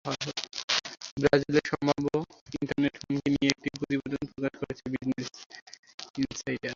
ব্রাজিলের 1.17 1.65
সম্ভাব্য 1.71 2.05
ইন্টারনেট 2.57 2.95
হুমকি 3.01 3.29
নিয়ে 3.33 3.49
একটি 3.53 3.67
প্রতিবেদন 3.77 4.21
প্রকাশ 4.31 4.53
করেছে 4.61 4.83
বিজনেস 4.93 5.27
ইনসাইডার। 6.17 6.69